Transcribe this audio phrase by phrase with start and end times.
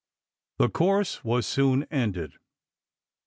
[0.57, 2.39] The course was soon ended.